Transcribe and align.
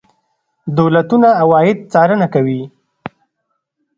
دولتونه 0.77 1.27
عواید 1.41 1.77
څارنه 1.91 2.27
کوي. 2.33 2.61